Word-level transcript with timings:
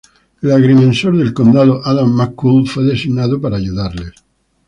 El 0.41 0.51
agrimensor 0.51 1.15
del 1.15 1.31
condado, 1.31 1.79
Adam 1.85 2.11
McCool, 2.19 2.67
fue 2.67 2.85
designado 2.85 3.39
para 3.39 3.57
ayudarles. 3.57 4.11